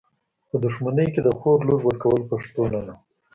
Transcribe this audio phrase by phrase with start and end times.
[0.49, 2.93] په دښمني کي د خور لور ورکول پښتو نده.